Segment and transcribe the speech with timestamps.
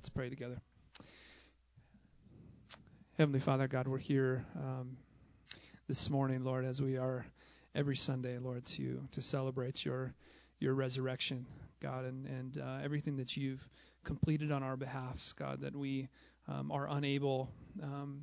[0.00, 0.58] Let's pray together.
[3.18, 4.96] Heavenly Father, God, we're here um,
[5.88, 7.26] this morning, Lord, as we are
[7.74, 10.14] every Sunday, Lord, to to celebrate your
[10.58, 11.44] your resurrection,
[11.82, 13.68] God, and and uh, everything that you've
[14.02, 16.08] completed on our behalfs, God, that we
[16.48, 17.50] um, are unable
[17.82, 18.22] um,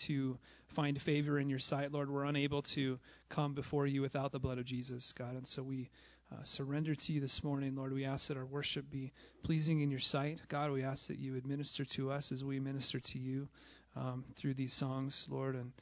[0.00, 0.36] to
[0.66, 2.10] find favor in your sight, Lord.
[2.10, 2.98] We're unable to
[3.30, 5.88] come before you without the blood of Jesus, God, and so we
[6.32, 7.92] uh, surrender to you this morning, Lord.
[7.92, 9.12] We ask that our worship be
[9.42, 10.40] pleasing in your sight.
[10.48, 13.48] God, we ask that you administer to us as we minister to you
[13.94, 15.72] um, through these songs, Lord, and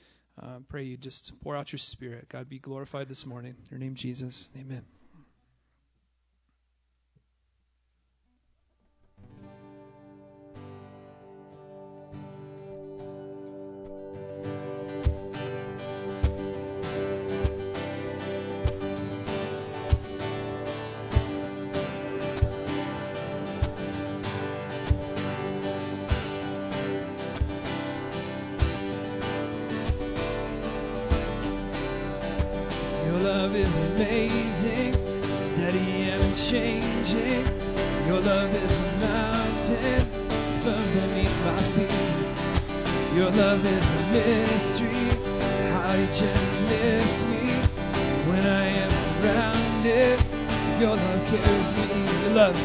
[0.41, 2.29] uh, pray you just pour out your spirit.
[2.29, 3.55] God, be glorified this morning.
[3.59, 4.49] In your name, Jesus.
[4.57, 4.85] Amen.
[43.15, 45.07] Your love is a mystery.
[45.71, 46.35] How did you
[46.67, 47.47] lift me
[48.27, 50.19] when I am surrounded?
[50.81, 51.87] Your love carries me.
[52.25, 52.59] Your love,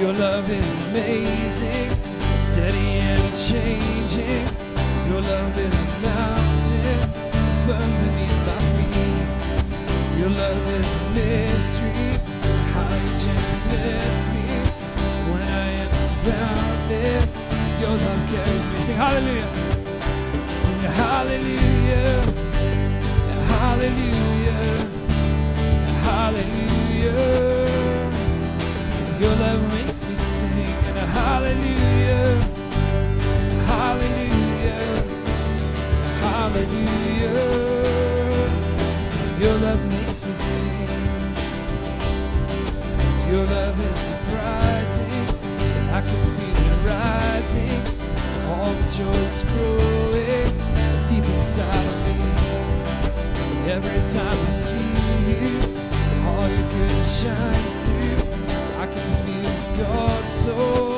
[0.00, 1.90] your love is amazing,
[2.38, 4.46] steady and changing.
[5.10, 7.00] Your love is a mountain
[7.64, 10.18] firm beneath my feet.
[10.18, 12.18] Your love is a mystery.
[12.74, 13.38] How did you
[13.70, 14.48] lift me
[15.30, 17.28] when I am surrounded?
[17.80, 18.78] Your love carries me.
[18.80, 19.67] Sing hallelujah.
[20.98, 22.22] Hallelujah.
[23.54, 24.64] Hallelujah.
[26.08, 27.14] Hallelujah.
[29.20, 30.66] Your love makes me sing.
[31.20, 32.42] Hallelujah.
[33.72, 34.80] Hallelujah.
[36.22, 37.36] Hallelujah.
[39.40, 40.88] Your love makes me sing.
[43.30, 45.12] Your love is surprising.
[45.92, 47.82] I can feel it rising.
[48.50, 49.87] All the joy is growing
[57.20, 58.18] shines through.
[58.78, 60.97] I can feel God's soul.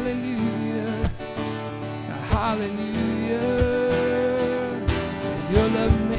[0.00, 1.10] hallelujah,
[2.30, 3.40] hallelujah.
[5.52, 6.09] Your love.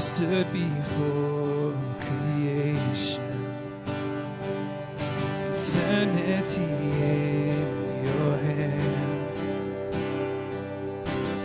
[0.00, 3.54] Stood before creation,
[5.54, 9.38] eternity in your hand,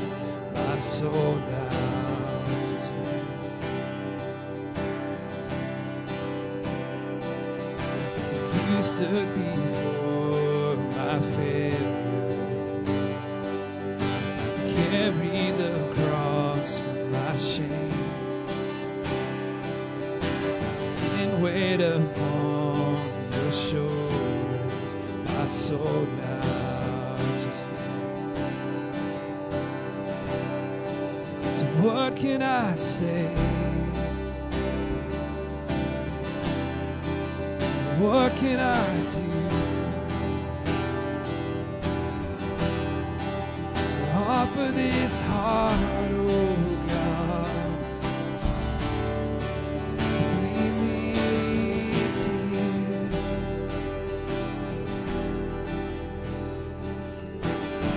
[0.54, 3.28] My soul now to stand.
[8.70, 9.77] You stood before
[14.78, 17.92] Carry the cross for my shame.
[20.62, 21.42] My sin
[21.82, 22.98] upon
[23.32, 24.96] your shoulders.
[25.26, 27.72] My soul now to.
[31.50, 33.28] So what can I say?
[38.00, 38.97] What can I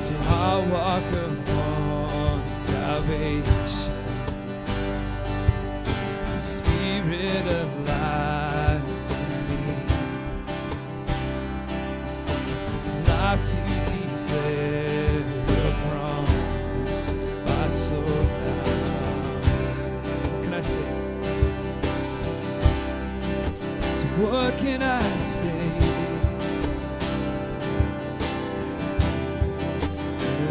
[0.01, 3.95] So I'll walk upon salvation.
[6.41, 9.75] Spirit of life in me.
[12.77, 13.59] It's life to
[13.93, 17.15] declare your promise.
[17.47, 20.45] My soul now to stand.
[20.45, 20.89] Can I say?
[23.83, 25.60] So what can I say?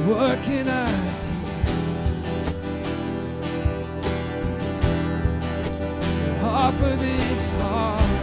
[0.09, 0.87] What can I
[1.19, 1.33] do?
[6.43, 8.18] Offer this heart,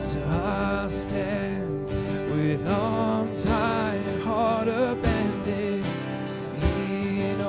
[0.00, 1.86] So I stand
[2.32, 5.86] with arms high and heart abandoned
[6.62, 7.40] in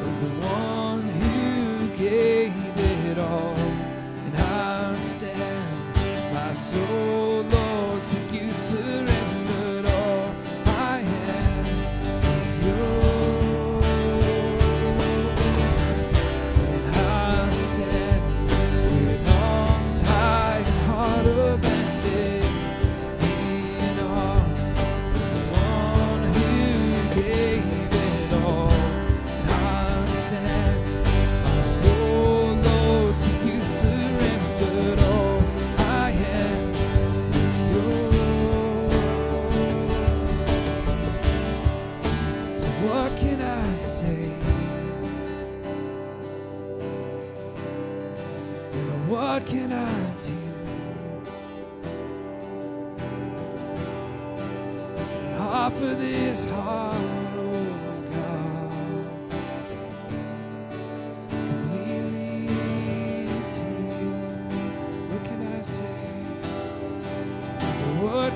[0.00, 3.54] of the one who gave it all.
[3.56, 5.96] And I stand,
[7.52, 8.50] Lord, to you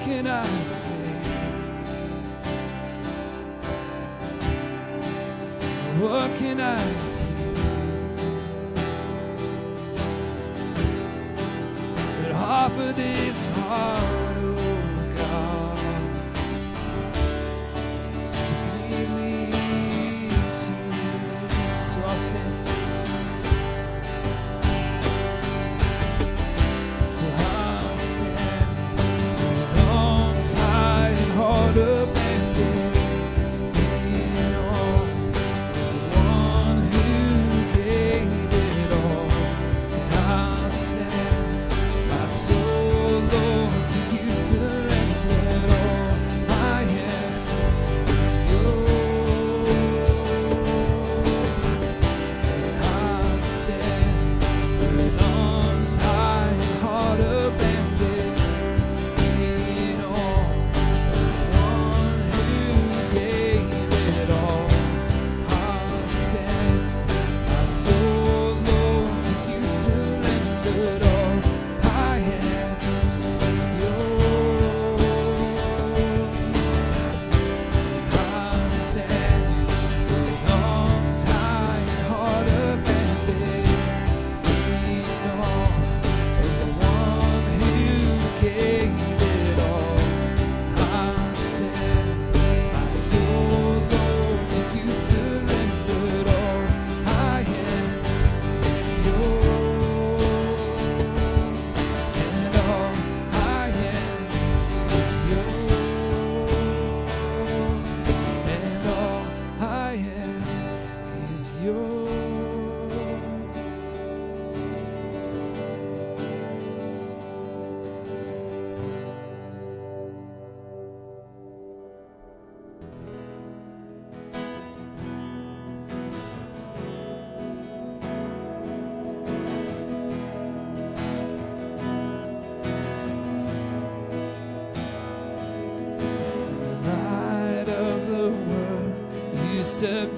[0.01, 0.91] can I say?
[6.01, 6.79] What can I
[7.13, 7.27] do?
[12.23, 14.28] But offer this heart,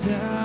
[0.06, 0.39] down.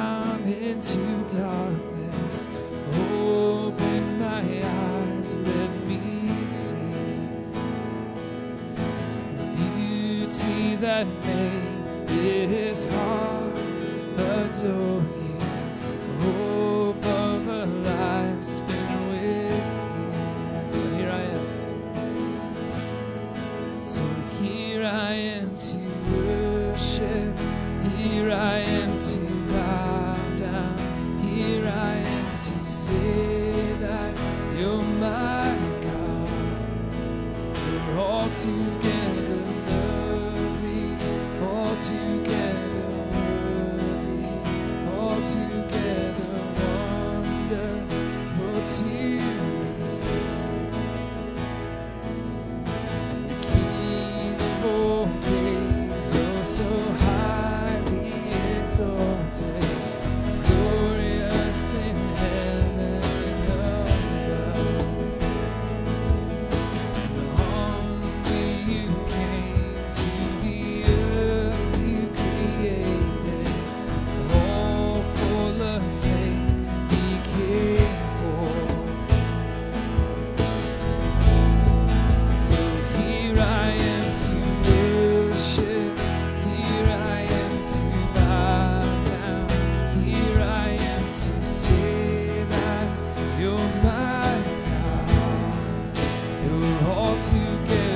[96.45, 97.94] You're all together.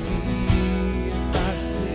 [0.00, 0.10] se
[1.32, 1.89] tá assim.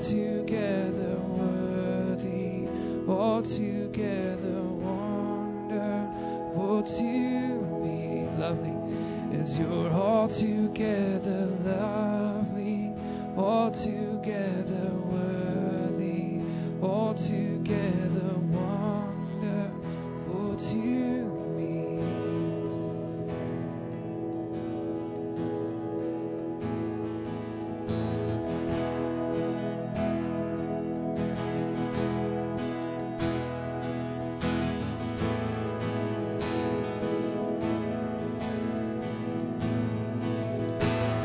[0.00, 2.66] altogether worthy,
[3.06, 8.26] All together, wonderful to me.
[8.38, 8.72] Lovely
[9.38, 12.94] is your altogether lovely,
[13.36, 14.69] altogether.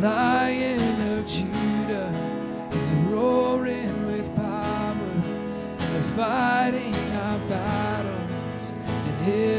[0.00, 0.78] Lion
[1.18, 2.12] of Judah
[2.70, 8.74] is roaring with power, and they're fighting our battles.
[8.86, 9.57] And his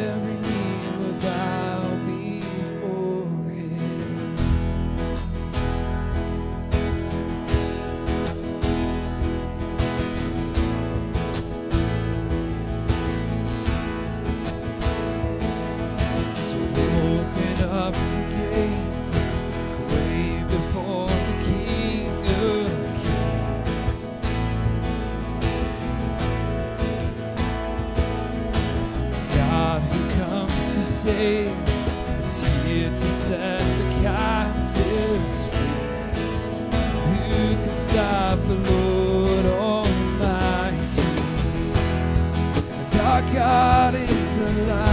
[43.34, 44.88] God is the light.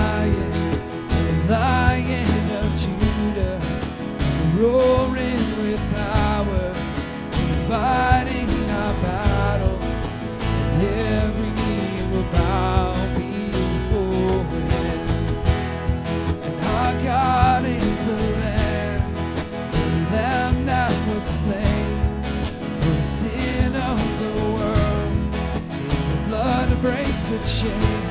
[27.28, 28.05] the chain.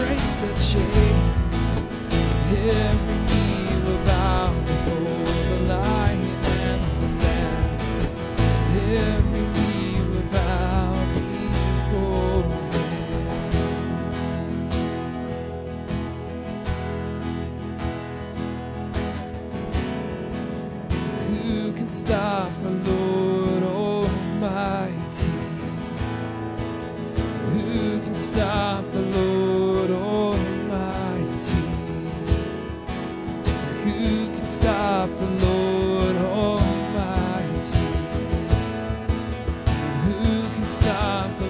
[0.00, 1.09] embrace the change.
[40.66, 41.49] stop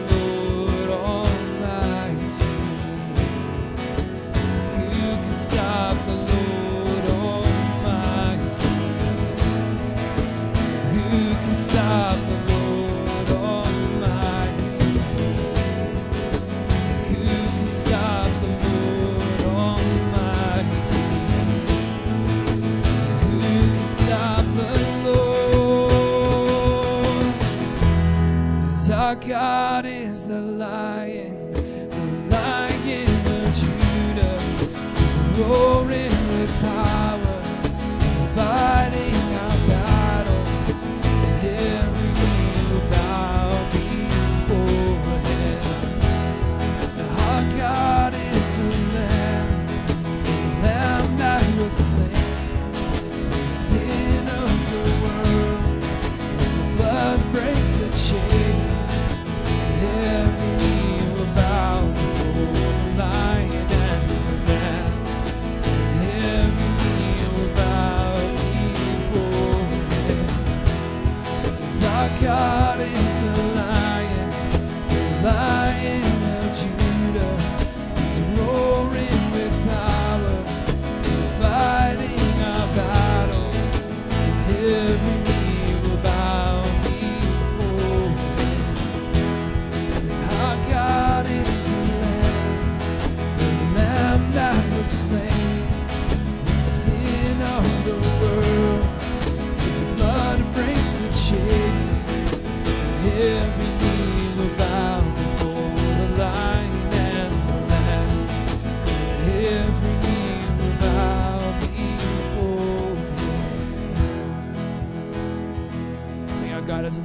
[116.71, 117.01] God is.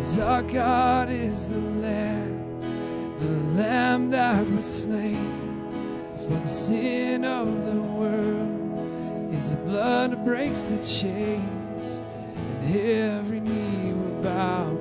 [0.00, 2.60] As our God is the Lamb,
[3.18, 9.34] the Lamb that was slain for the sin of the world.
[9.34, 12.00] Is the blood that breaks the chains,
[12.36, 14.77] and every knee will bow.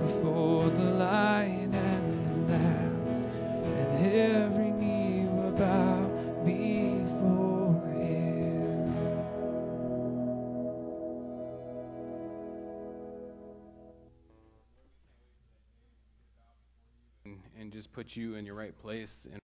[17.93, 19.35] put you in your right place in